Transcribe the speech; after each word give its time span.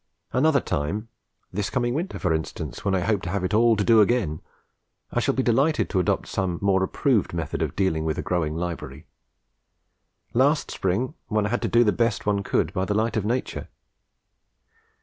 Another 0.33 0.59
time 0.59 1.09
(this 1.53 1.69
coming 1.69 1.93
winter, 1.93 2.17
for 2.17 2.33
instance, 2.33 2.83
when 2.83 2.95
I 2.95 3.01
hope 3.01 3.21
to 3.21 3.29
have 3.29 3.43
it 3.43 3.53
all 3.53 3.75
to 3.75 3.83
do 3.83 4.01
again) 4.01 4.41
I 5.11 5.19
shall 5.19 5.35
be 5.35 5.43
delighted 5.43 5.91
to 5.91 5.99
adopt 5.99 6.27
some 6.27 6.57
more 6.59 6.81
approved 6.81 7.35
method 7.35 7.61
of 7.61 7.75
dealing 7.75 8.03
with 8.03 8.17
a 8.17 8.23
growing 8.23 8.55
library; 8.55 9.05
last 10.33 10.71
spring 10.71 11.13
one 11.27 11.45
had 11.45 11.61
to 11.61 11.67
do 11.67 11.83
the 11.83 11.91
best 11.91 12.25
one 12.25 12.41
could 12.41 12.73
by 12.73 12.83
the 12.83 12.95
light 12.95 13.15
of 13.15 13.25
nature. 13.25 13.67